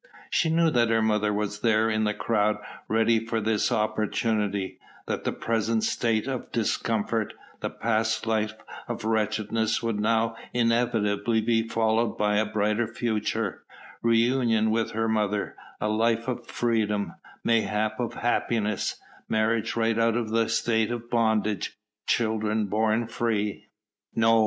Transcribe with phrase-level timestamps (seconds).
[0.31, 2.57] She knew that her mother was there in the crowd,
[2.87, 8.55] ready for this opportunity; that the present state of discomfort, the past life
[8.87, 13.61] of wretchedness would now inevitably be followed by a brighter future:
[14.01, 17.13] reunion with her mother, a life of freedom,
[17.43, 18.95] mayhap of happiness,
[19.29, 21.77] marriage right out of the state of bondage,
[22.07, 23.67] children born free!
[24.15, 24.39] No!